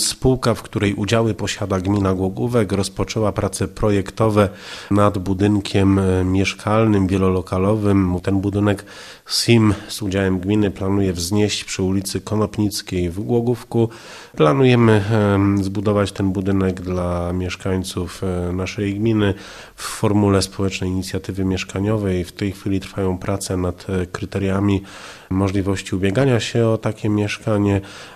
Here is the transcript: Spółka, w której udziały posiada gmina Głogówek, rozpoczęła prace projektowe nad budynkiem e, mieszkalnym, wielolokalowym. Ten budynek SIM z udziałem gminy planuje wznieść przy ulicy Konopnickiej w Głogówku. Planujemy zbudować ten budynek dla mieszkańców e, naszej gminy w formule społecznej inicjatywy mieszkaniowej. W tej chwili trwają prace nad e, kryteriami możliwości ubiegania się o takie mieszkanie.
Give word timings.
Spółka, 0.00 0.54
w 0.54 0.62
której 0.62 0.94
udziały 0.94 1.34
posiada 1.34 1.80
gmina 1.80 2.14
Głogówek, 2.14 2.72
rozpoczęła 2.72 3.32
prace 3.32 3.68
projektowe 3.68 4.48
nad 4.90 5.18
budynkiem 5.18 5.98
e, 5.98 6.24
mieszkalnym, 6.24 7.06
wielolokalowym. 7.06 8.20
Ten 8.22 8.40
budynek 8.40 8.84
SIM 9.28 9.74
z 9.88 10.02
udziałem 10.02 10.38
gminy 10.38 10.70
planuje 10.70 11.12
wznieść 11.12 11.64
przy 11.64 11.82
ulicy 11.82 12.20
Konopnickiej 12.20 13.10
w 13.10 13.20
Głogówku. 13.20 13.88
Planujemy 14.36 15.04
zbudować 15.62 16.12
ten 16.12 16.32
budynek 16.32 16.80
dla 16.80 17.32
mieszkańców 17.32 18.22
e, 18.24 18.52
naszej 18.52 18.94
gminy 18.94 19.34
w 19.74 19.82
formule 19.82 20.42
społecznej 20.42 20.90
inicjatywy 20.90 21.44
mieszkaniowej. 21.44 22.24
W 22.24 22.32
tej 22.32 22.52
chwili 22.52 22.80
trwają 22.80 23.18
prace 23.18 23.56
nad 23.56 23.86
e, 23.90 24.06
kryteriami 24.06 24.82
możliwości 25.30 25.96
ubiegania 25.96 26.40
się 26.40 26.66
o 26.66 26.78
takie 26.78 27.08
mieszkanie. 27.08 27.80